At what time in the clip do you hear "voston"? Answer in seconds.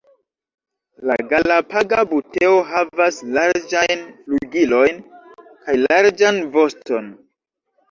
6.59-7.15